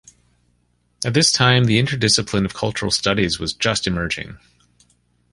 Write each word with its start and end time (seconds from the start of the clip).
At 1.05 1.13
this 1.13 1.31
time, 1.31 1.65
the 1.65 1.79
interdiscipline 1.79 2.43
of 2.43 2.55
cultural 2.55 2.89
studies 2.89 3.37
was 3.39 3.53
just 3.53 3.85
emerging. 3.85 4.39